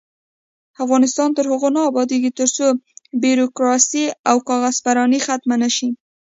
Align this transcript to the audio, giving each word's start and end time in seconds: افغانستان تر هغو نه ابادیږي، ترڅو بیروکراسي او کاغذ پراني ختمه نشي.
افغانستان 0.83 1.29
تر 1.37 1.45
هغو 1.51 1.69
نه 1.75 1.81
ابادیږي، 1.89 2.31
ترڅو 2.39 2.65
بیروکراسي 3.21 4.05
او 4.29 4.37
کاغذ 4.47 4.75
پراني 4.85 5.19
ختمه 5.25 5.55
نشي. 5.63 5.89